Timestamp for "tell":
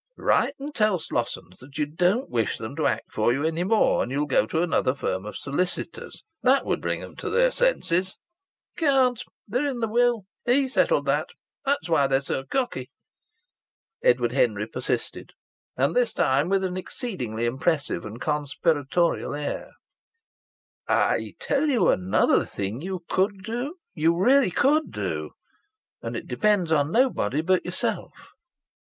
0.73-0.97, 21.37-21.67